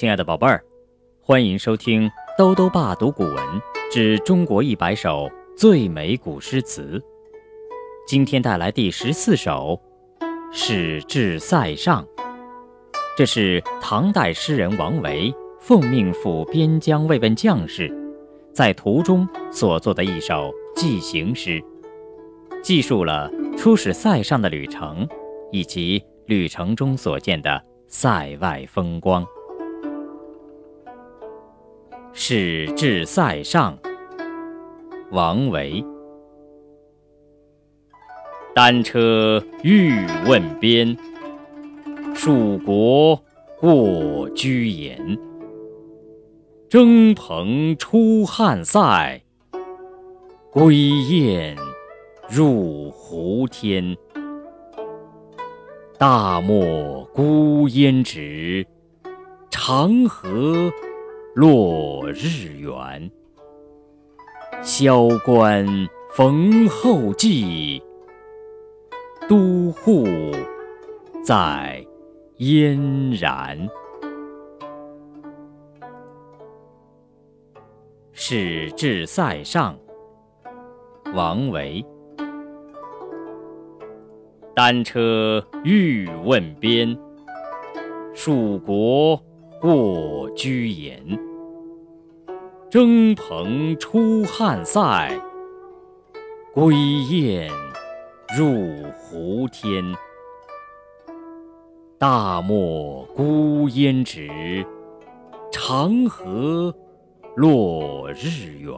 [0.00, 0.64] 亲爱的宝贝儿，
[1.20, 3.36] 欢迎收听兜兜爸读古文
[3.92, 6.98] 之中国一百首最美古诗词。
[8.06, 9.78] 今天带来第十四首
[10.50, 12.02] 《使至塞上》，
[13.14, 17.94] 这是唐代诗人王维奉命赴边疆慰问将士，
[18.54, 21.62] 在途中所作的一首寄行诗，
[22.62, 25.06] 记述了出使塞上的旅程，
[25.52, 29.22] 以及旅程中所见的塞外风光。
[32.12, 33.78] 使至塞上，
[35.10, 35.84] 王维。
[38.54, 39.94] 单车欲
[40.26, 40.96] 问边，
[42.14, 43.22] 属国
[43.58, 45.18] 过居延。
[46.68, 49.22] 征蓬出汉塞，
[50.50, 51.56] 归雁
[52.28, 53.96] 入胡天。
[55.98, 58.66] 大漠孤烟直，
[59.50, 60.70] 长河。
[61.34, 63.08] 落日圆，
[64.62, 65.64] 萧关
[66.10, 67.80] 逢候骑，
[69.28, 70.04] 都护
[71.24, 71.86] 在
[72.38, 73.68] 燕然。
[78.12, 79.78] 使至塞上，
[81.14, 81.84] 王维。
[84.52, 86.98] 单车欲问边，
[88.12, 89.22] 属国。
[89.60, 91.02] 过居延，
[92.70, 95.10] 征蓬出汉塞，
[96.54, 97.50] 归雁
[98.38, 99.84] 入胡天。
[101.98, 104.64] 大漠孤烟直，
[105.52, 106.74] 长河
[107.36, 108.72] 落日圆。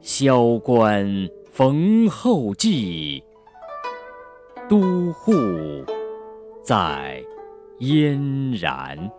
[0.00, 3.22] 萧关逢候骑，
[4.68, 5.32] 都护
[6.62, 7.24] 在。
[7.78, 9.10] 燕然，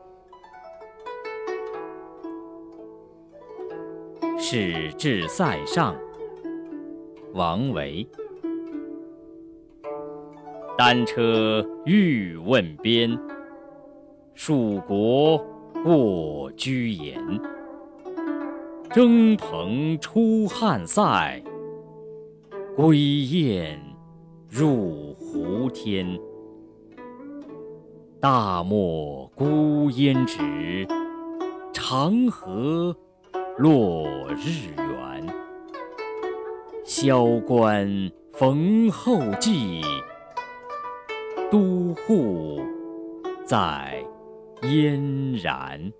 [4.43, 5.95] 使至塞上。
[7.33, 8.05] 王维。
[10.75, 13.15] 单车欲问边，
[14.33, 15.37] 属国
[15.83, 17.21] 过居延。
[18.89, 21.39] 征蓬出汉塞，
[22.75, 23.79] 归雁
[24.49, 26.19] 入胡天。
[28.19, 30.87] 大漠孤烟直，
[31.71, 32.95] 长河
[33.57, 35.27] 落日圆。
[36.83, 39.81] 萧关逢候骑，
[41.51, 42.61] 都护
[43.45, 44.03] 在
[44.63, 45.91] 燕然。